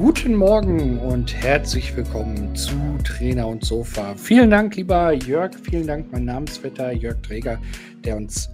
[0.00, 2.72] Guten Morgen und herzlich willkommen zu
[3.04, 4.14] Trainer und Sofa.
[4.14, 5.54] Vielen Dank, lieber Jörg.
[5.54, 7.60] Vielen Dank, mein Namensvetter Jörg Träger,
[8.02, 8.48] der uns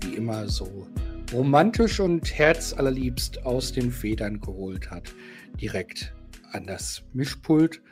[0.00, 0.86] wie immer so
[1.32, 5.12] romantisch und herzallerliebst aus den Federn geholt hat.
[5.60, 6.14] Direkt
[6.52, 7.82] an das Mischpult,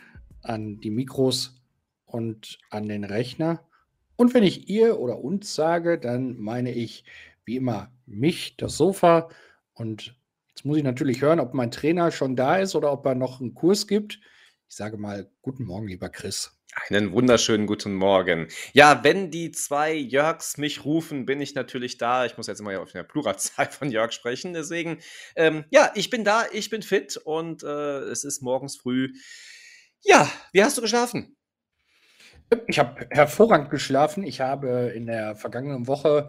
[0.43, 1.61] an die Mikros
[2.07, 3.65] und an den Rechner.
[4.15, 7.03] Und wenn ich ihr oder uns sage, dann meine ich
[7.45, 9.31] wie immer mich, das Sofa.
[9.75, 10.15] Und
[10.61, 13.41] jetzt muss ich natürlich hören, ob mein Trainer schon da ist oder ob er noch
[13.41, 14.21] einen Kurs gibt.
[14.69, 16.61] Ich sage mal, guten Morgen, lieber Chris.
[16.91, 18.47] Einen wunderschönen guten Morgen.
[18.75, 22.27] Ja, wenn die zwei Jörgs mich rufen, bin ich natürlich da.
[22.27, 24.53] Ich muss jetzt immer auf der Pluralzahl von Jörg sprechen.
[24.53, 24.99] Deswegen,
[25.35, 29.15] ähm, ja, ich bin da, ich bin fit und äh, es ist morgens früh.
[30.03, 31.39] Ja, wie hast du geschlafen?
[32.67, 34.25] Ich habe hervorragend geschlafen.
[34.25, 36.29] Ich habe in der vergangenen Woche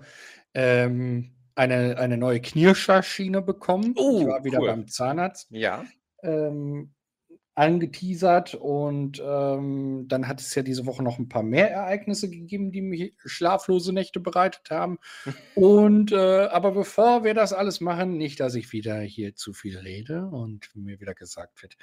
[0.54, 3.94] ähm, eine, eine neue Knirscherschiene bekommen.
[3.96, 4.68] Oh, ich war wieder cool.
[4.68, 5.48] beim Zahnarzt.
[5.52, 5.86] Ja.
[6.24, 6.94] Ähm,
[7.54, 12.72] angeteasert und ähm, dann hat es ja diese Woche noch ein paar mehr Ereignisse gegeben,
[12.72, 14.98] die mir schlaflose Nächte bereitet haben.
[15.56, 19.78] und äh, aber bevor wir das alles machen, nicht, dass ich wieder hier zu viel
[19.78, 21.78] rede und mir wieder gesagt wird,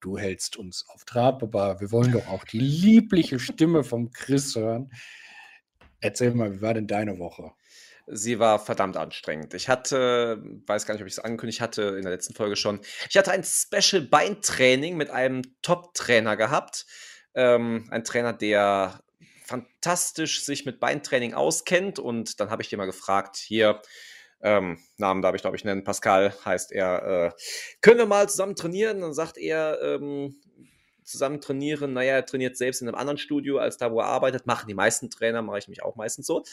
[0.00, 4.54] du hältst uns auf Trab, aber wir wollen doch auch die liebliche Stimme vom Chris
[4.54, 4.92] hören.
[5.98, 7.52] Erzähl mal, wie war denn deine Woche?
[8.06, 9.52] Sie war verdammt anstrengend.
[9.54, 12.80] Ich hatte, weiß gar nicht, ob ich es angekündigt hatte in der letzten Folge schon,
[13.10, 16.86] ich hatte ein Special Beintraining mit einem Top-Trainer gehabt.
[17.34, 19.00] Ähm, ein Trainer, der
[19.44, 21.98] fantastisch sich mit Beintraining auskennt.
[21.98, 23.82] Und dann habe ich den mal gefragt, hier,
[24.40, 27.32] ähm, Namen darf ich glaube ich nennen, Pascal heißt er, äh,
[27.80, 29.00] können wir mal zusammen trainieren?
[29.00, 30.40] Dann sagt er, ähm,
[31.04, 34.46] zusammen trainieren, naja, er trainiert selbst in einem anderen Studio als da, wo er arbeitet.
[34.46, 36.44] Machen die meisten Trainer, mache ich mich auch meistens so.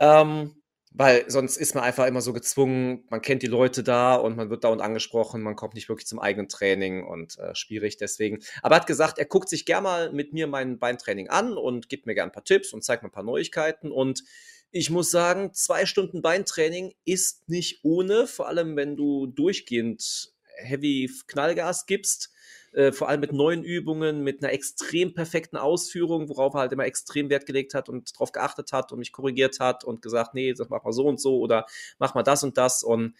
[0.00, 0.54] Ähm,
[0.92, 4.50] weil sonst ist man einfach immer so gezwungen, man kennt die Leute da und man
[4.50, 8.38] wird dauernd angesprochen, man kommt nicht wirklich zum eigenen Training und äh, schwierig deswegen.
[8.62, 11.88] Aber er hat gesagt, er guckt sich gern mal mit mir mein Beintraining an und
[11.88, 13.92] gibt mir gern ein paar Tipps und zeigt mir ein paar Neuigkeiten.
[13.92, 14.24] Und
[14.70, 21.10] ich muss sagen, zwei Stunden Beintraining ist nicht ohne, vor allem wenn du durchgehend Heavy
[21.28, 22.32] Knallgas gibst
[22.72, 26.86] äh, vor allem mit neuen Übungen, mit einer extrem perfekten Ausführung, worauf er halt immer
[26.86, 30.52] extrem Wert gelegt hat und darauf geachtet hat und mich korrigiert hat und gesagt, nee,
[30.52, 31.66] das mach mal so und so oder
[31.98, 33.14] mach mal das und das und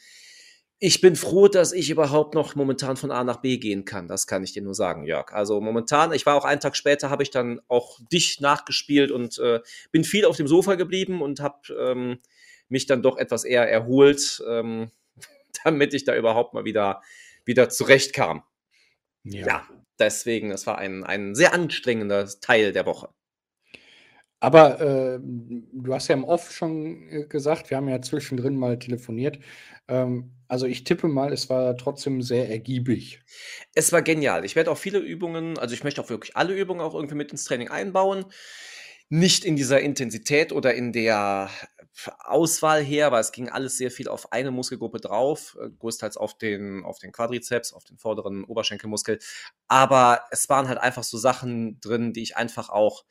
[0.81, 4.07] ich bin froh, dass ich überhaupt noch momentan von A nach B gehen kann.
[4.07, 5.33] Das kann ich dir nur sagen, Jörg.
[5.33, 9.39] Also momentan, ich war auch einen Tag später, habe ich dann auch dich nachgespielt und
[9.39, 9.61] äh,
[9.91, 12.19] bin viel auf dem Sofa geblieben und habe ähm,
[12.69, 14.93] mich dann doch etwas eher erholt, ähm,
[15.65, 17.03] damit ich da überhaupt mal wieder,
[17.45, 18.45] wieder zurechtkam.
[19.25, 19.47] Ja.
[19.47, 19.69] ja,
[19.99, 23.11] deswegen, das war ein, ein sehr anstrengender Teil der Woche.
[24.41, 28.79] Aber äh, du hast ja im Off schon äh, gesagt, wir haben ja zwischendrin mal
[28.79, 29.41] telefoniert.
[29.89, 33.21] Ähm, also ich tippe mal, es war trotzdem sehr ergiebig.
[33.75, 34.45] Es war genial.
[34.45, 37.33] Ich werde auch viele Übungen, also ich möchte auch wirklich alle Übungen auch irgendwie mit
[37.33, 38.27] ins Training einbauen.
[39.11, 41.51] Nicht in dieser Intensität oder in der
[42.19, 46.37] Auswahl her, weil es ging alles sehr viel auf eine Muskelgruppe drauf, äh, größtenteils auf
[46.37, 49.19] den, auf den Quadrizeps, auf den vorderen Oberschenkelmuskel.
[49.67, 53.05] Aber es waren halt einfach so Sachen drin, die ich einfach auch,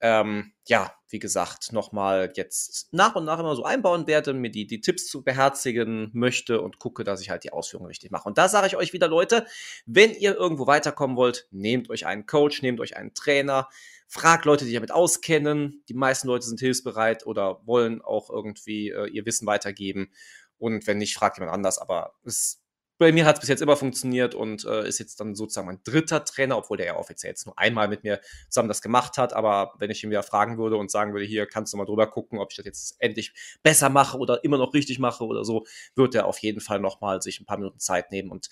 [0.00, 4.66] ähm, ja, wie gesagt, nochmal jetzt nach und nach immer so einbauen werde, mir die,
[4.66, 8.28] die Tipps zu beherzigen möchte und gucke, dass ich halt die Ausführungen richtig mache.
[8.28, 9.46] Und da sage ich euch wieder, Leute,
[9.86, 13.68] wenn ihr irgendwo weiterkommen wollt, nehmt euch einen Coach, nehmt euch einen Trainer,
[14.06, 15.82] fragt Leute, die damit auskennen.
[15.88, 20.12] Die meisten Leute sind hilfsbereit oder wollen auch irgendwie äh, ihr Wissen weitergeben.
[20.58, 21.78] Und wenn nicht, fragt jemand anders.
[21.78, 22.62] Aber es,
[23.00, 25.82] bei mir hat es bis jetzt immer funktioniert und äh, ist jetzt dann sozusagen mein
[25.82, 29.32] dritter Trainer, obwohl der ja offiziell jetzt nur einmal mit mir zusammen das gemacht hat.
[29.32, 32.08] Aber wenn ich ihn wieder fragen würde und sagen würde, hier kannst du mal drüber
[32.08, 33.32] gucken, ob ich das jetzt endlich
[33.62, 35.64] besser mache oder immer noch richtig mache oder so,
[35.96, 38.48] wird er auf jeden Fall nochmal sich ein paar Minuten Zeit nehmen und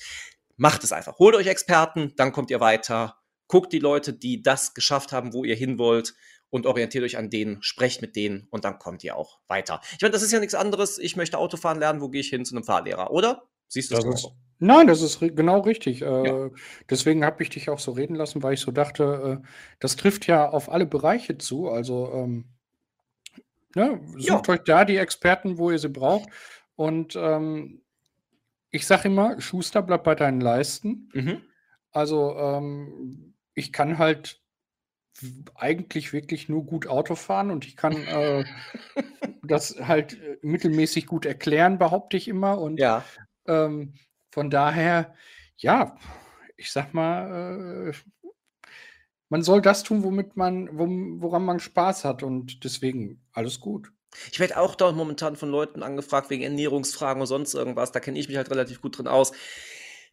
[0.56, 1.18] macht es einfach.
[1.18, 3.18] Holt euch Experten, dann kommt ihr weiter
[3.48, 6.14] guckt die Leute, die das geschafft haben, wo ihr hin wollt
[6.50, 9.80] und orientiert euch an denen, sprecht mit denen und dann kommt ihr auch weiter.
[9.96, 10.98] Ich meine, das ist ja nichts anderes.
[10.98, 13.48] Ich möchte Autofahren lernen, wo gehe ich hin zu einem Fahrlehrer, oder?
[13.68, 16.02] Siehst du das, das ist, Nein, das ist genau richtig.
[16.02, 16.50] Äh, ja.
[16.90, 19.48] Deswegen habe ich dich auch so reden lassen, weil ich so dachte, äh,
[19.78, 21.68] das trifft ja auf alle Bereiche zu.
[21.68, 22.46] Also ähm,
[23.76, 24.54] ne, sucht ja.
[24.54, 26.28] euch da die Experten, wo ihr sie braucht.
[26.74, 27.82] Und ähm,
[28.70, 31.08] ich sage immer, Schuster bleibt bei deinen Leisten.
[31.14, 31.42] Mhm.
[31.92, 34.40] Also ähm, ich kann halt
[35.54, 38.44] eigentlich wirklich nur gut Auto fahren und ich kann äh,
[39.42, 42.60] das halt äh, mittelmäßig gut erklären, behaupte ich immer.
[42.60, 43.04] Und Ja.
[43.48, 43.94] Ähm,
[44.30, 45.14] von daher,
[45.56, 45.96] ja,
[46.56, 47.92] ich sag mal, äh,
[49.28, 53.92] man soll das tun, womit man, woran man Spaß hat und deswegen alles gut.
[54.32, 57.92] Ich werde auch dort momentan von Leuten angefragt wegen Ernährungsfragen und sonst irgendwas.
[57.92, 59.32] Da kenne ich mich halt relativ gut drin aus.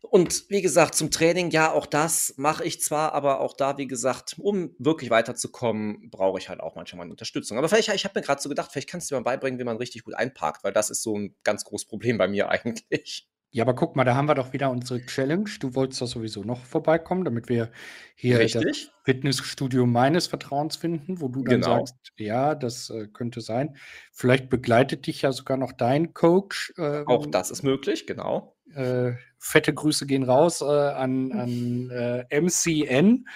[0.10, 3.88] Und wie gesagt, zum Training, ja, auch das mache ich zwar, aber auch da, wie
[3.88, 7.58] gesagt, um wirklich weiterzukommen, brauche ich halt auch manchmal meine Unterstützung.
[7.58, 9.64] Aber vielleicht, ich habe mir gerade so gedacht, vielleicht kannst du dir mal beibringen, wie
[9.64, 13.28] man richtig gut einparkt, weil das ist so ein ganz großes Problem bei mir eigentlich.
[13.52, 15.50] Ja, aber guck mal, da haben wir doch wieder unsere Challenge.
[15.62, 17.72] Du wolltest doch sowieso noch vorbeikommen, damit wir
[18.16, 18.92] hier das Richtig?
[19.06, 21.80] Fitnessstudio meines Vertrauens finden, wo du dann Genau.
[21.80, 23.78] sagst, ja, das äh, könnte sein.
[24.12, 26.74] Vielleicht begleitet dich ja sogar noch dein Coach.
[27.06, 28.55] Auch Ähm, das ist möglich, genau.
[28.74, 33.28] Äh, fette Grüße gehen raus äh, an, an äh, MCN.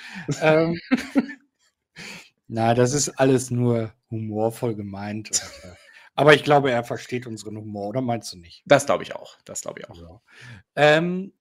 [0.41, 0.79] ähm,
[2.47, 5.41] na, das ist alles nur humorvoll gemeint.
[5.63, 5.67] Äh,
[6.15, 8.63] aber ich glaube, er versteht unseren Humor, oder meinst du nicht?
[8.65, 9.37] Das glaube ich auch.
[9.45, 9.95] Das glaube ich auch.
[10.01, 10.21] Ja.
[10.75, 11.33] Ähm,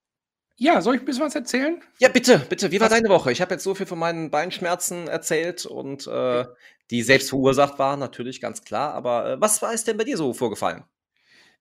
[0.57, 1.81] ja, soll ich ein bisschen was erzählen?
[2.01, 2.71] Ja, bitte, bitte.
[2.73, 3.33] Wie war Was- deine Woche?
[3.33, 6.45] Ich habe jetzt so viel von meinen Beinschmerzen erzählt und äh,
[6.91, 8.93] die selbst verursacht waren, natürlich, ganz klar.
[8.95, 10.85] Aber äh, was war es denn bei dir so vorgefallen?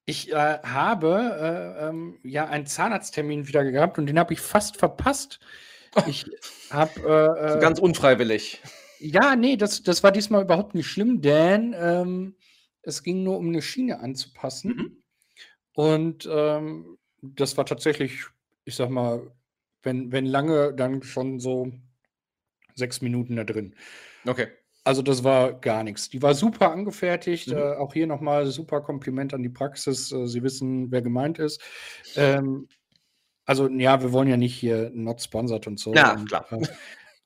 [0.09, 4.77] Ich äh, habe äh, ähm, ja einen Zahnarzttermin wieder gehabt und den habe ich fast
[4.77, 5.41] verpasst.
[6.07, 6.25] Ich
[6.71, 8.61] habe äh, äh, ganz unfreiwillig.
[8.99, 12.35] Ja, nee, das, das war diesmal überhaupt nicht schlimm, denn ähm,
[12.83, 14.75] es ging nur um eine Schiene anzupassen.
[14.75, 15.03] Mhm.
[15.73, 18.27] Und ähm, das war tatsächlich,
[18.63, 19.29] ich sag mal,
[19.83, 21.73] wenn, wenn lange, dann schon so
[22.75, 23.75] sechs Minuten da drin.
[24.25, 24.47] Okay.
[24.87, 26.07] Also das war gar nichts.
[26.07, 27.49] Die war super angefertigt.
[27.49, 27.57] Mhm.
[27.57, 30.13] Äh, auch hier nochmal super Kompliment an die Praxis.
[30.13, 31.61] Äh, Sie wissen, wer gemeint ist.
[32.15, 32.69] Ähm,
[33.45, 35.93] also ja, wir wollen ja nicht hier not sponsored und so.
[35.93, 36.45] Ja, und, klar.
[36.53, 36.65] Äh,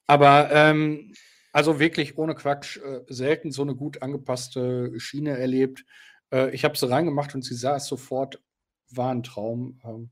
[0.08, 1.14] aber ähm,
[1.52, 5.86] also wirklich ohne Quatsch, äh, selten so eine gut angepasste Schiene erlebt.
[6.34, 8.42] Äh, ich habe sie reingemacht und sie saß sofort,
[8.90, 9.80] war ein Traum.
[9.84, 10.10] Ähm,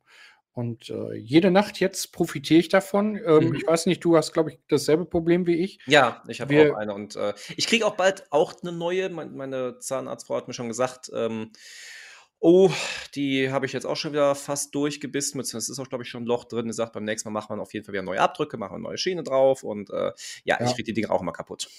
[0.60, 3.16] und äh, jede Nacht jetzt profitiere ich davon.
[3.26, 3.56] Ähm, Mhm.
[3.56, 5.80] Ich weiß nicht, du hast, glaube ich, dasselbe Problem wie ich.
[5.88, 9.10] Ja, ich habe Wir- auch eine und äh, ich kriege auch bald auch eine neue.
[9.10, 11.52] Mein, meine Zahnarztfrau hat mir schon gesagt, ähm,
[12.42, 12.70] oh,
[13.16, 15.42] die habe ich jetzt auch schon wieder fast durchgebissen.
[15.42, 16.72] Es ist auch, glaube ich, schon ein Loch drin.
[16.72, 18.84] Sie sagt, beim nächsten Mal machen wir auf jeden Fall wieder neue Abdrücke, machen eine
[18.84, 20.12] neue Schiene drauf und äh,
[20.46, 20.66] ja, Ja.
[20.66, 21.70] ich kriege die Dinger auch immer kaputt.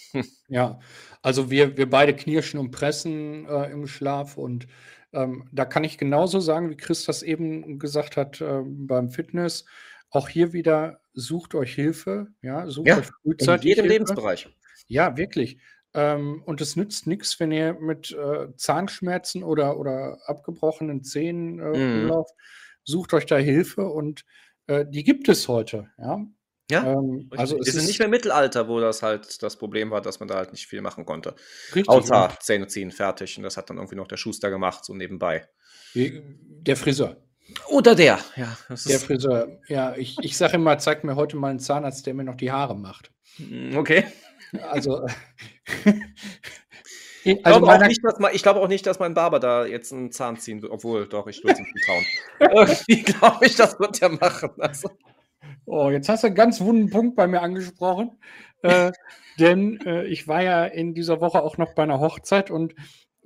[0.49, 0.79] Ja,
[1.23, 4.67] also wir, wir beide knirschen und pressen äh, im Schlaf und
[5.13, 9.65] ähm, da kann ich genauso sagen, wie Chris das eben gesagt hat äh, beim Fitness.
[10.11, 13.93] Auch hier wieder sucht euch Hilfe, ja, sucht Ja, euch In frühzeitig jedem Hilfe.
[13.95, 14.49] Lebensbereich.
[14.89, 15.59] Ja, wirklich.
[15.95, 21.63] Ähm, und es nützt nichts, wenn ihr mit äh, Zahnschmerzen oder, oder abgebrochenen Zähnen äh,
[21.65, 21.75] Mhm.
[21.75, 22.35] rumlauft.
[22.85, 24.25] Sucht euch da Hilfe und
[24.67, 25.91] äh, die gibt es heute.
[25.99, 26.25] Ja,
[26.71, 29.57] Ja, ähm, also wir es sind ist nicht mehr im Mittelalter, wo das halt das
[29.57, 31.35] Problem war, dass man da halt nicht viel machen konnte.
[31.75, 31.89] richtig.
[31.89, 33.37] Außer Zähne ziehen, fertig.
[33.37, 35.49] Und das hat dann irgendwie noch der Schuster gemacht, so nebenbei.
[35.95, 37.17] Der Friseur.
[37.69, 38.57] Oder der, ja.
[38.69, 42.23] Der Friseur, ja, ich, ich sage immer, zeig mir heute mal einen Zahnarzt, der mir
[42.25, 43.11] noch die Haare macht.
[43.39, 44.05] Mm, okay.
[44.71, 45.05] Also,
[47.23, 49.41] Ich also glaube, auch meiner, nicht, dass mein, ich glaube auch nicht, dass mein Barber
[49.41, 50.73] da jetzt einen Zahn ziehen wird.
[50.73, 52.05] Obwohl, doch, ich würde es ihm trauen.
[52.39, 54.51] Irgendwie glaube ich, das wird er machen.
[54.59, 54.91] Also,
[55.71, 58.19] oh, jetzt hast du einen ganz wunden Punkt bei mir angesprochen,
[58.63, 58.93] äh,
[59.39, 62.75] denn äh, ich war ja in dieser Woche auch noch bei einer Hochzeit und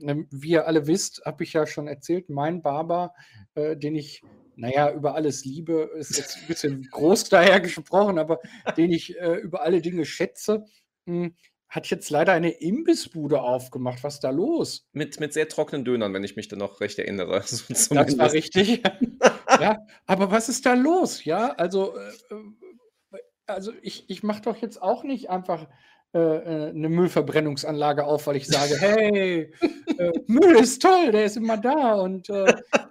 [0.01, 3.15] ähm, wie ihr alle wisst, habe ich ja schon erzählt, mein Barber,
[3.55, 4.23] äh, den ich,
[4.57, 8.41] naja, über alles liebe, ist jetzt ein bisschen groß daher gesprochen, aber
[8.77, 10.67] den ich äh, über alle Dinge schätze,
[11.07, 11.31] mh,
[11.69, 14.05] hat jetzt leider eine Imbissbude aufgemacht.
[14.05, 14.87] Was ist da los?
[14.93, 17.43] mit, mit sehr trockenen Dönern, wenn ich mich dann noch recht erinnere.
[17.47, 18.83] So Das war richtig.
[19.61, 21.25] ja, aber was ist da los?
[21.25, 25.67] Ja, also, äh, also ich, ich mache doch jetzt auch nicht einfach
[26.15, 29.53] äh, äh, eine Müllverbrennungsanlage auf, weil ich sage, hey,
[29.99, 32.29] äh, Müll ist toll, der ist immer da und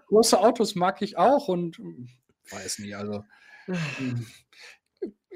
[0.08, 2.10] große Autos mag ich auch und hm,
[2.51, 3.24] weiß nicht, also.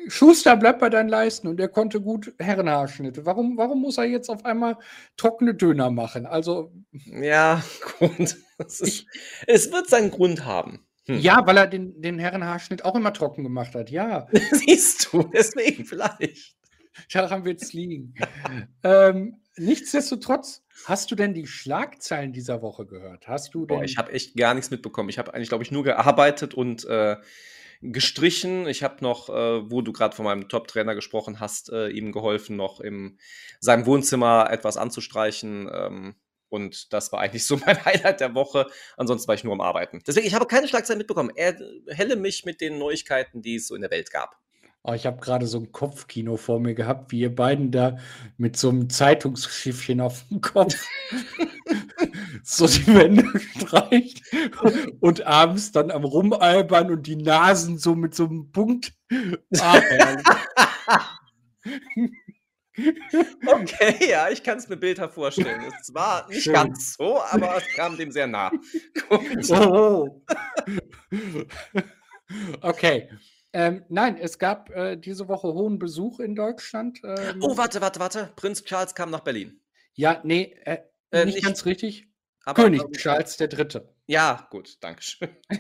[0.08, 3.25] Schuster bleibt bei deinen Leisten und er konnte gut Herrenhaarschnitte.
[3.25, 4.77] Warum, warum muss er jetzt auf einmal
[5.18, 6.25] trockene Döner machen?
[6.25, 7.63] Also, Ja.
[8.60, 9.06] Das ist,
[9.46, 10.84] es wird seinen Grund haben.
[11.06, 11.20] Hm.
[11.20, 13.92] Ja, weil er den, den Herrenhaarschnitt auch immer trocken gemacht hat.
[13.92, 16.56] Ja, Siehst du, deswegen vielleicht.
[17.13, 18.16] daran wird es liegen.
[18.84, 23.27] ähm, nichtsdestotrotz, hast du denn die Schlagzeilen dieser Woche gehört?
[23.27, 23.77] Hast du denn.
[23.77, 25.10] Boah, ich habe echt gar nichts mitbekommen.
[25.10, 27.16] Ich habe eigentlich, glaube ich, nur gearbeitet und äh,
[27.91, 28.67] gestrichen.
[28.67, 32.56] Ich habe noch, äh, wo du gerade von meinem Top-Trainer gesprochen hast, äh, ihm geholfen,
[32.56, 33.20] noch in
[33.60, 35.70] seinem Wohnzimmer etwas anzustreichen.
[35.74, 36.15] Ähm,
[36.50, 38.67] und das war eigentlich so mein Highlight der Woche.
[38.96, 40.01] Ansonsten war ich nur am Arbeiten.
[40.06, 41.32] Deswegen, ich habe keine Schlagzeilen mitbekommen.
[41.36, 44.38] Er helle mich mit den Neuigkeiten, die es so in der Welt gab.
[44.84, 47.98] Oh, ich habe gerade so ein Kopfkino vor mir gehabt, wie ihr beiden da
[48.38, 50.75] mit so einem Zeitungsschiffchen auf dem Kopf
[52.50, 53.27] so die Wände
[53.60, 54.22] streicht
[55.01, 58.94] und abends dann am Rumalbern und die Nasen so mit so einem Punkt.
[63.48, 65.62] Okay, ja, ich kann es mir bildhaft vorstellen.
[65.82, 66.54] Es war nicht Schön.
[66.54, 68.51] ganz so, aber es kam dem sehr nah.
[69.50, 70.22] Oh.
[72.62, 73.10] Okay.
[73.54, 77.00] Ähm, nein, es gab äh, diese Woche hohen Besuch in Deutschland.
[77.04, 78.32] Ähm, Oh, warte, warte, warte.
[78.36, 79.60] Prinz Charles kam nach Berlin.
[79.96, 80.80] ja, nee, äh,
[81.12, 82.08] Äh, nicht, nicht- ganz richtig.
[82.48, 83.94] Aber, König ähm, Charles der Dritte.
[84.08, 85.30] Ja, gut, danke schön.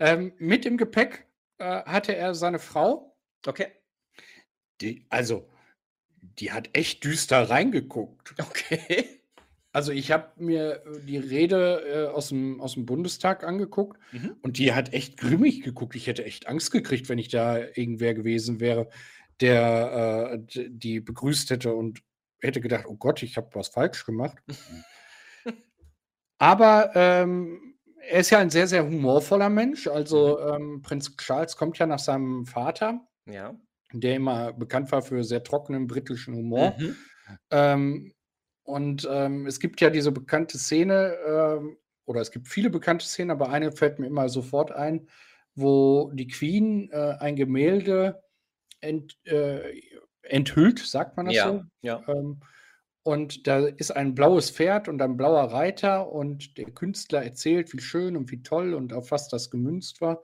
[0.00, 1.24] Ähm, mit im Gepäck
[1.58, 3.16] äh, hatte er seine Frau.
[3.46, 3.68] Okay.
[4.80, 5.48] Die, also,
[6.20, 8.34] die hat echt düster reingeguckt.
[8.40, 9.20] Okay.
[9.70, 14.34] Also, ich habe mir äh, die Rede äh, aus, dem, aus dem Bundestag angeguckt Mhm.
[14.42, 15.94] und die hat echt grimmig geguckt.
[15.94, 18.88] Ich hätte echt Angst gekriegt, wenn ich da irgendwer gewesen wäre,
[19.40, 22.02] der äh, die begrüßt hätte und
[22.40, 24.38] hätte gedacht: Oh Gott, ich habe was falsch gemacht.
[26.42, 27.76] Aber ähm,
[28.08, 29.86] er ist ja ein sehr, sehr humorvoller Mensch.
[29.86, 33.54] Also, ähm, Prinz Charles kommt ja nach seinem Vater, Ja.
[33.92, 36.74] der immer bekannt war für sehr trockenen britischen Humor.
[36.76, 36.96] Mhm.
[37.52, 38.12] Ähm,
[38.64, 43.30] und ähm, es gibt ja diese bekannte Szene, ähm, oder es gibt viele bekannte Szenen,
[43.30, 45.06] aber eine fällt mir immer sofort ein,
[45.54, 48.20] wo die Queen äh, ein Gemälde
[48.80, 49.80] ent, äh,
[50.22, 51.62] enthüllt, sagt man das so?
[51.82, 52.08] Ja, ja.
[52.08, 52.40] Ähm,
[53.04, 57.80] und da ist ein blaues Pferd und ein blauer Reiter und der Künstler erzählt, wie
[57.80, 60.22] schön und wie toll und auf was das gemünzt war.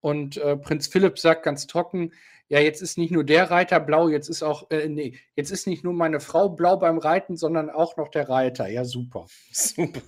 [0.00, 2.12] Und äh, Prinz Philipp sagt ganz trocken,
[2.48, 5.66] ja, jetzt ist nicht nur der Reiter blau, jetzt ist auch, äh, nee, jetzt ist
[5.66, 8.68] nicht nur meine Frau blau beim Reiten, sondern auch noch der Reiter.
[8.68, 9.26] Ja, super.
[9.52, 10.00] Super.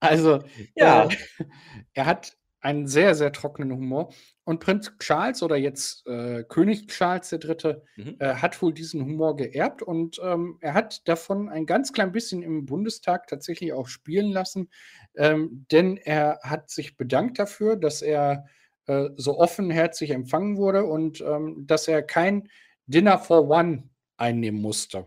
[0.00, 0.40] Also,
[0.76, 1.04] Ja.
[1.06, 1.16] äh,
[1.94, 4.12] er hat einen sehr, sehr trockenen Humor.
[4.44, 7.76] Und Prinz Charles oder jetzt äh, König Charles III.
[7.96, 8.16] Mhm.
[8.18, 12.42] Äh, hat wohl diesen Humor geerbt und ähm, er hat davon ein ganz klein bisschen
[12.42, 14.68] im Bundestag tatsächlich auch spielen lassen,
[15.16, 18.46] ähm, denn er hat sich bedankt dafür, dass er
[18.86, 22.48] äh, so offenherzig empfangen wurde und ähm, dass er kein
[22.86, 25.06] Dinner for One einnehmen musste.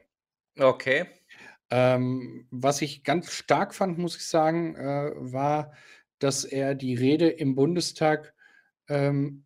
[0.58, 1.06] Okay.
[1.70, 5.74] Ähm, was ich ganz stark fand, muss ich sagen, äh, war,
[6.24, 8.34] dass er die Rede im Bundestag,
[8.88, 9.46] ähm,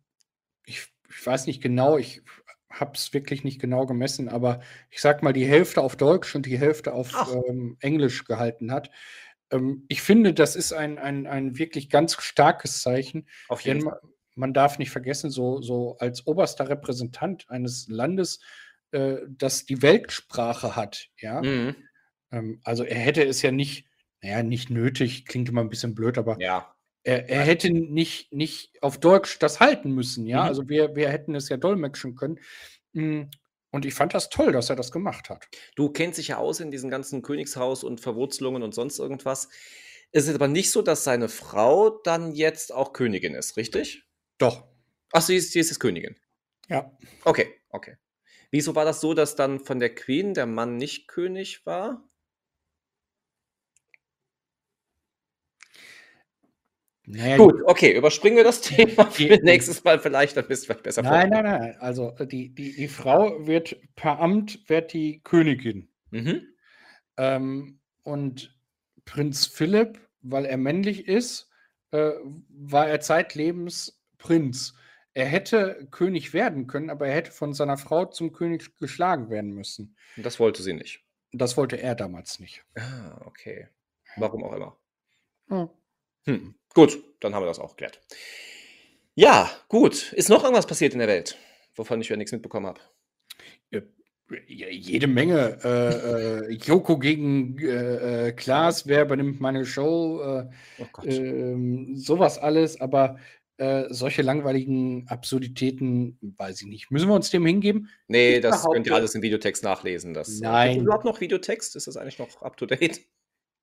[0.64, 2.22] ich, ich weiß nicht genau, ich
[2.70, 6.46] habe es wirklich nicht genau gemessen, aber ich sag mal, die Hälfte auf Deutsch und
[6.46, 7.12] die Hälfte auf
[7.48, 8.90] ähm, Englisch gehalten hat.
[9.50, 13.94] Ähm, ich finde, das ist ein, ein, ein wirklich ganz starkes Zeichen, Auf jeden man,
[14.34, 18.38] man darf nicht vergessen, so, so als oberster Repräsentant eines Landes,
[18.92, 21.42] äh, das die Weltsprache hat, ja.
[21.42, 21.74] Mhm.
[22.30, 23.87] Ähm, also er hätte es ja nicht,
[24.22, 26.74] naja, nicht nötig, klingt immer ein bisschen blöd, aber Ja.
[27.04, 30.42] er, er hätte nicht, nicht auf Deutsch das halten müssen, ja.
[30.42, 30.48] Mhm.
[30.48, 32.38] Also wir, wir hätten es ja dolmetschen können.
[32.92, 33.22] Mm,
[33.70, 35.46] Und ich fand das toll, dass er das gemacht hat.
[35.76, 39.48] Du kennst dich ja aus in diesen ganzen Königshaus und Verwurzelungen und sonst irgendwas.
[40.10, 44.04] Es ist aber nicht so, dass seine Frau dann jetzt auch Königin ist, richtig?
[44.38, 44.64] Doch.
[45.12, 46.16] Ach, sie ist, sie ist jetzt Königin.
[46.68, 46.96] Ja.
[47.24, 47.96] Okay, okay.
[48.50, 52.07] Wieso war das so, dass dann von der Queen der Mann nicht König war?
[57.10, 60.82] Naja, Gut, okay, überspringen wir das Thema für nächstes Mal vielleicht, dann bist du vielleicht
[60.82, 61.76] besser Nein, nein, nein.
[61.80, 65.88] Also die, die, die Frau wird per Amt wird die Königin.
[66.10, 66.42] Mhm.
[67.16, 68.54] Ähm, und
[69.06, 71.50] Prinz Philipp, weil er männlich ist,
[71.92, 72.12] äh,
[72.50, 74.74] war er zeitlebens Prinz.
[75.14, 79.52] Er hätte König werden können, aber er hätte von seiner Frau zum König geschlagen werden
[79.52, 79.96] müssen.
[80.16, 81.02] Und das wollte sie nicht.
[81.32, 82.64] Das wollte er damals nicht.
[82.76, 83.68] Ah, okay.
[84.16, 84.76] Warum auch immer.
[85.50, 85.70] Ja.
[86.28, 86.54] Hm.
[86.74, 88.00] Gut, dann haben wir das auch geklärt.
[89.14, 90.12] Ja, gut.
[90.12, 91.38] Ist noch irgendwas passiert in der Welt,
[91.74, 92.80] wovon ich ja nichts mitbekommen habe?
[93.70, 95.58] Ja, jede Menge.
[95.64, 100.20] Äh, äh, Joko gegen äh, äh, Klaas, wer übernimmt meine Show?
[100.20, 103.16] Äh, Oh ähm, sowas alles, aber
[103.56, 106.90] äh, solche langweiligen Absurditäten, weiß ich nicht.
[106.90, 107.88] Müssen wir uns dem hingeben?
[108.06, 110.12] nee, ich das könnt ihr alles im Videotext nachlesen.
[110.12, 110.72] Das, Nein.
[110.72, 111.74] Gibt es überhaupt noch Videotext?
[111.74, 113.00] Ist das eigentlich noch up to date?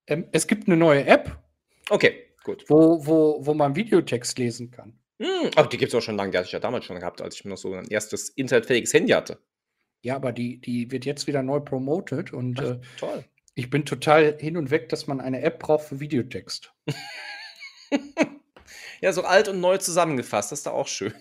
[0.08, 1.46] Ähm, es gibt eine neue App,
[1.90, 2.66] Okay, gut.
[2.70, 4.98] wo, wo, wo man Videotext lesen kann.
[5.22, 6.32] Hm, aber die gibt es auch schon lange.
[6.32, 9.12] Die hatte ich ja damals schon gehabt, als ich noch so ein erstes internetfähiges Handy
[9.12, 9.40] hatte.
[10.02, 13.26] Ja, aber die, die wird jetzt wieder neu promotet und äh, Toll.
[13.56, 16.74] ich bin total hin und weg, dass man eine App braucht für Videotext.
[19.02, 21.14] Ja, so alt und neu zusammengefasst, das ist da auch schön.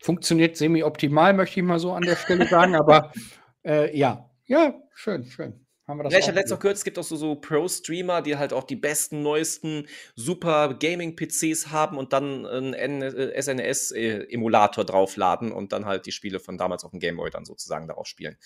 [0.00, 3.12] Funktioniert semi-optimal, möchte ich mal so an der Stelle sagen, aber
[3.66, 5.61] äh, ja, ja, schön, schön.
[5.92, 8.22] Haben wir das ja, ich habe letztens noch gehört, es gibt auch so, so Pro-Streamer,
[8.22, 15.52] die halt auch die besten, neuesten, super Gaming-PCs haben und dann einen SNS-Emulator äh, draufladen
[15.52, 18.38] und dann halt die Spiele von damals auf dem Gameboy dann sozusagen darauf spielen.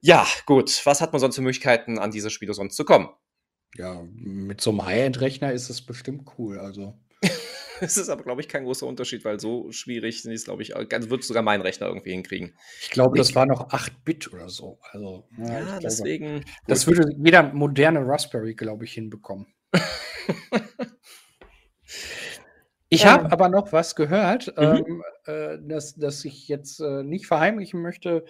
[0.00, 0.80] Ja, gut.
[0.84, 3.08] Was hat man sonst für Möglichkeiten, an diese Spiele sonst zu kommen?
[3.74, 6.60] Ja, mit so einem High-End-Rechner ist es bestimmt cool.
[6.60, 6.94] Also.
[7.80, 11.10] Es ist aber, glaube ich, kein großer Unterschied, weil so schwierig ist, glaube ich, also
[11.10, 12.54] wird sogar mein Rechner irgendwie hinkriegen.
[12.80, 14.78] Ich glaube, das war noch 8-Bit oder so.
[14.92, 16.44] Also, ja, ja glaube, deswegen.
[16.66, 19.46] Das würde jeder moderne Raspberry, glaube ich, hinbekommen.
[22.88, 24.62] ich habe aber noch was gehört, mhm.
[24.62, 28.24] ähm, äh, dass, dass ich jetzt äh, nicht verheimlichen möchte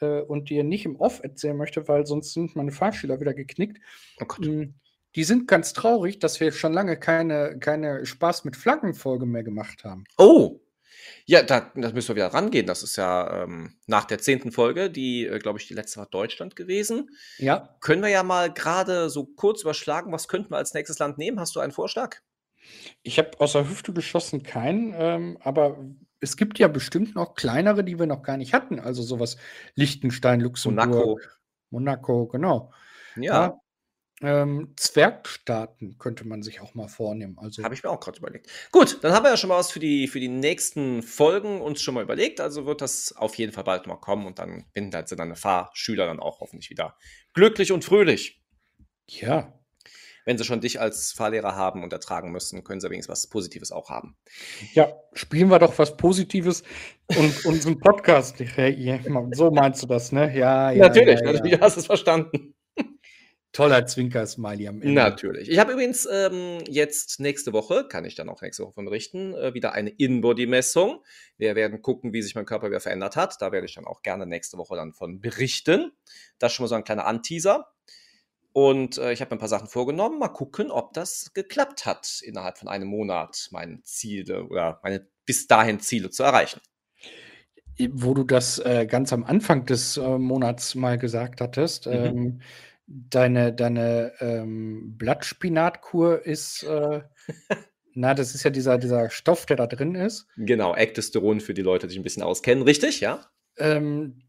[0.00, 3.78] äh, und dir nicht im Off erzählen möchte, weil sonst sind meine Fahrschüler wieder geknickt.
[4.20, 4.46] Oh Gott.
[4.46, 4.74] Hm,
[5.16, 9.82] die sind ganz traurig, dass wir schon lange keine, keine Spaß mit Flaggen-Folge mehr gemacht
[9.82, 10.04] haben.
[10.18, 10.60] Oh!
[11.24, 12.66] Ja, da, da müssen wir wieder rangehen.
[12.66, 16.06] Das ist ja ähm, nach der zehnten Folge, die, äh, glaube ich, die letzte war
[16.06, 17.10] Deutschland gewesen.
[17.38, 17.76] Ja.
[17.80, 21.40] Können wir ja mal gerade so kurz überschlagen, was könnten wir als nächstes Land nehmen?
[21.40, 22.18] Hast du einen Vorschlag?
[23.02, 25.78] Ich habe aus der Hüfte geschossen keinen, ähm, aber
[26.20, 28.78] es gibt ja bestimmt noch kleinere, die wir noch gar nicht hatten.
[28.78, 29.36] Also sowas
[29.74, 31.20] Liechtenstein, Luxemburg, Monaco,
[31.70, 32.72] Monaco genau.
[33.16, 33.46] Ja.
[33.46, 33.60] ja
[34.22, 37.36] ähm, Zwergstaaten könnte man sich auch mal vornehmen.
[37.38, 38.50] Also Habe ich mir auch gerade überlegt.
[38.72, 41.82] Gut, dann haben wir ja schon mal was für die, für die nächsten Folgen uns
[41.82, 42.40] schon mal überlegt.
[42.40, 46.06] Also wird das auf jeden Fall bald mal kommen und dann halt sind deine Fahrschüler
[46.06, 46.96] dann auch hoffentlich wieder
[47.34, 48.42] glücklich und fröhlich.
[49.06, 49.52] Ja.
[50.24, 53.70] Wenn sie schon dich als Fahrlehrer haben und ertragen müssen, können sie wenigstens was Positives
[53.70, 54.16] auch haben.
[54.72, 56.64] Ja, spielen wir doch was Positives
[57.16, 58.36] und unseren Podcast.
[59.32, 60.36] so meinst du das, ne?
[60.36, 60.88] Ja, ja.
[60.88, 61.32] Natürlich, ja, ja.
[61.32, 62.55] natürlich hast du es verstanden.
[63.56, 64.92] Toller Zwinker-Smiley am Ende.
[64.92, 65.48] Natürlich.
[65.48, 69.32] Ich habe übrigens ähm, jetzt nächste Woche, kann ich dann auch nächste Woche von berichten,
[69.32, 71.02] äh, wieder eine In-Body-Messung.
[71.38, 73.40] Wir werden gucken, wie sich mein Körper wieder verändert hat.
[73.40, 75.92] Da werde ich dann auch gerne nächste Woche dann von berichten.
[76.38, 77.72] Das ist schon mal so ein kleiner Anteaser.
[78.52, 80.18] Und äh, ich habe mir ein paar Sachen vorgenommen.
[80.18, 85.46] Mal gucken, ob das geklappt hat, innerhalb von einem Monat meine Ziele oder meine bis
[85.46, 86.60] dahin Ziele zu erreichen.
[87.90, 91.92] Wo du das äh, ganz am Anfang des äh, Monats mal gesagt hattest, mhm.
[91.92, 92.40] ähm,
[92.86, 97.02] deine, deine ähm, Blattspinatkur ist, äh,
[97.94, 100.28] na, das ist ja dieser, dieser Stoff, der da drin ist.
[100.36, 103.26] Genau, Ektosteron für die Leute, die sich ein bisschen auskennen, richtig, ja?
[103.58, 104.22] Ähm,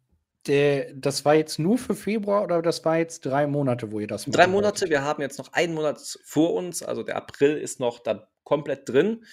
[0.48, 4.08] der, das war jetzt nur für Februar oder das war jetzt drei Monate, wo ihr
[4.08, 4.38] das macht?
[4.38, 8.00] Drei Monate, wir haben jetzt noch einen Monat vor uns, also der April ist noch
[8.00, 9.26] da komplett drin.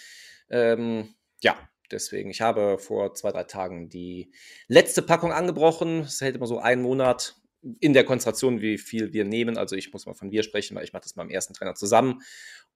[0.51, 1.57] Ähm, ja,
[1.91, 4.33] deswegen, ich habe vor zwei, drei Tagen die
[4.67, 6.01] letzte Packung angebrochen.
[6.01, 7.37] Es hält immer so einen Monat
[7.81, 9.57] in der Konzentration, wie viel wir nehmen.
[9.57, 11.75] Also ich muss mal von wir sprechen, weil ich mache das mit meinem ersten Trainer
[11.75, 12.23] zusammen.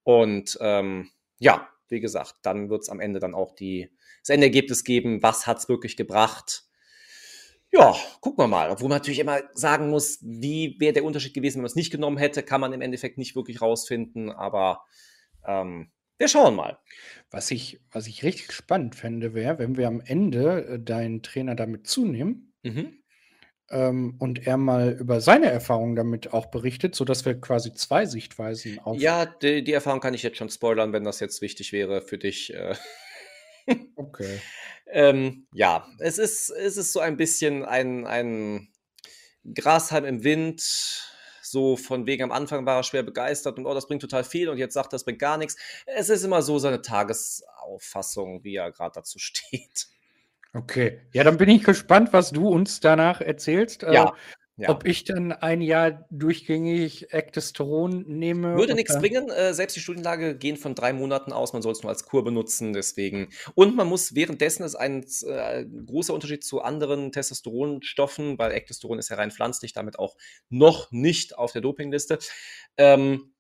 [0.03, 4.85] Und ähm, ja, wie gesagt, dann wird es am Ende dann auch die, das Endergebnis
[4.85, 6.65] geben, was hat es wirklich gebracht.
[7.71, 8.71] Ja, gucken wir mal.
[8.71, 11.93] Obwohl man natürlich immer sagen muss, wie wäre der Unterschied gewesen, wenn man es nicht
[11.93, 14.31] genommen hätte, kann man im Endeffekt nicht wirklich rausfinden.
[14.31, 14.85] Aber
[15.47, 16.79] ähm, wir schauen mal.
[17.31, 21.55] Was ich, was ich richtig spannend fände, wäre, wenn wir am Ende äh, deinen Trainer
[21.55, 22.55] damit zunehmen.
[22.63, 22.99] Mhm
[23.71, 28.79] ähm, und er mal über seine Erfahrungen damit auch berichtet, sodass wir quasi zwei Sichtweisen
[28.79, 28.99] auf.
[28.99, 32.19] Ja, die, die Erfahrung kann ich jetzt schon spoilern, wenn das jetzt wichtig wäre für
[32.19, 32.55] dich.
[32.55, 32.75] Äh.
[33.97, 34.41] okay.
[34.87, 38.69] ähm, ja, es ist, es ist so ein bisschen ein, ein
[39.55, 41.05] Grashalm im Wind.
[41.43, 44.51] So von wegen am Anfang war er schwer begeistert und oh, das bringt total viel
[44.51, 45.57] und jetzt sagt, das bringt gar nichts.
[45.87, 49.89] Es ist immer so seine Tagesauffassung, wie er gerade dazu steht.
[50.59, 53.85] Okay, ja, dann bin ich gespannt, was du uns danach erzählst.
[53.85, 54.13] Äh, ja.
[54.61, 54.71] Ja.
[54.71, 58.57] Ob ich dann ein Jahr durchgängig Ektosteron nehme.
[58.57, 59.31] Würde nichts bringen.
[59.31, 61.53] Äh, selbst die Studienlage gehen von drei Monaten aus.
[61.53, 62.73] Man soll es nur als Kur benutzen.
[62.73, 63.29] Deswegen.
[63.55, 69.11] Und man muss währenddessen ist ein äh, großer Unterschied zu anderen Testosteronstoffen, weil Ektosteron ist
[69.11, 70.17] ja rein pflanzlich, damit auch
[70.49, 72.19] noch nicht auf der Dopingliste.
[72.77, 73.33] Ähm,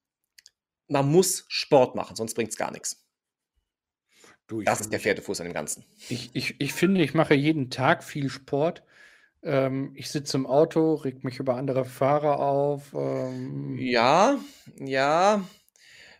[0.86, 3.07] man muss Sport machen, sonst bringt es gar nichts.
[4.48, 5.84] Du, das ist der Pferdefuß an dem Ganzen.
[6.08, 8.82] Ich, ich, ich finde, ich mache jeden Tag viel Sport.
[9.42, 12.94] Ähm, ich sitze im Auto, reg mich über andere Fahrer auf.
[12.94, 14.38] Ähm, ja,
[14.80, 15.46] ja.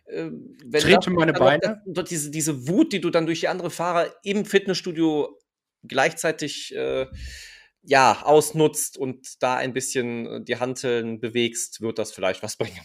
[0.05, 0.29] Äh,
[0.71, 1.81] trete meine Beine.
[1.87, 5.35] Das, diese, diese Wut, die du dann durch die anderen Fahrer im Fitnessstudio
[5.83, 7.07] gleichzeitig äh,
[7.81, 12.81] ja, ausnutzt und da ein bisschen die Hanteln bewegst, wird das vielleicht was bringen.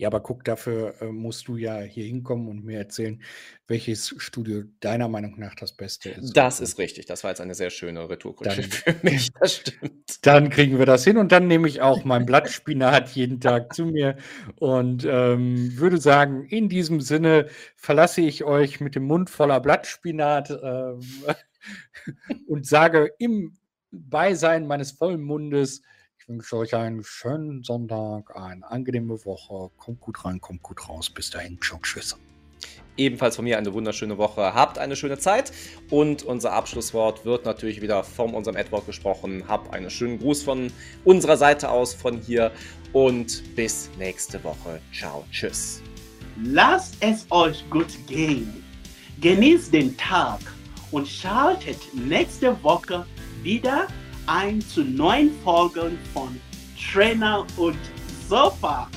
[0.00, 3.20] Ja, aber guck, dafür äh, musst du ja hier hinkommen und mir erzählen,
[3.66, 6.34] welches Studio deiner Meinung nach das Beste ist.
[6.34, 7.04] Das ist richtig.
[7.04, 9.28] Das war jetzt eine sehr schöne Retourkutsche für mich.
[9.38, 10.26] Das stimmt.
[10.26, 13.84] Dann kriegen wir das hin und dann nehme ich auch mein Blattspinat jeden Tag zu
[13.84, 14.16] mir
[14.56, 20.48] und ähm, würde sagen, in diesem Sinne verlasse ich euch mit dem Mund voller Blattspinat
[20.48, 20.94] äh,
[22.48, 23.58] und sage im
[23.90, 25.82] Beisein meines vollen Mundes,
[26.28, 29.70] wünsche euch einen schönen Sonntag, eine angenehme Woche.
[29.76, 31.10] Kommt gut rein, kommt gut raus.
[31.10, 31.60] Bis dahin.
[31.60, 32.16] Ciao, tschüss.
[32.96, 34.54] Ebenfalls von mir eine wunderschöne Woche.
[34.54, 35.52] Habt eine schöne Zeit.
[35.90, 39.44] Und unser Abschlusswort wird natürlich wieder von unserem Edward gesprochen.
[39.48, 40.72] Habt einen schönen Gruß von
[41.04, 42.52] unserer Seite aus, von hier.
[42.92, 44.80] Und bis nächste Woche.
[44.92, 45.82] Ciao, tschüss.
[46.42, 48.62] Lasst es euch gut gehen.
[49.20, 50.40] Genießt den Tag
[50.90, 53.06] und schaltet nächste Woche
[53.42, 53.86] wieder
[54.30, 56.40] ein zu neuen Folgen von
[56.92, 57.78] Trainer und
[58.28, 58.88] Sofa.